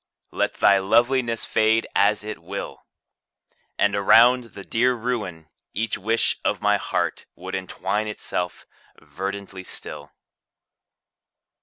Let 0.31 0.55
thy 0.55 0.79
loveliness 0.79 1.45
fade 1.45 1.85
as 1.93 2.23
it 2.23 2.41
will. 2.41 2.87
And 3.77 3.95
around 3.95 4.55
the 4.55 4.63
dear 4.63 4.95
ruin 4.95 5.47
each 5.75 5.95
wish 5.95 6.39
of 6.43 6.59
my 6.59 6.77
heart 6.77 7.27
Would 7.35 7.53
entwine 7.53 8.07
itself 8.07 8.65
verdantly 8.99 9.61
still. 9.61 10.11